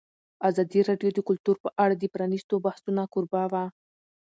ازادي 0.49 0.79
راډیو 0.89 1.11
د 1.13 1.19
کلتور 1.27 1.55
په 1.63 1.69
اړه 1.83 1.95
د 1.97 2.03
پرانیستو 2.13 2.55
بحثونو 2.65 3.03
کوربه 3.13 3.43
وه. 3.51 3.63